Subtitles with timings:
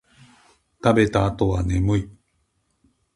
[0.83, 2.11] 食べた後は眠い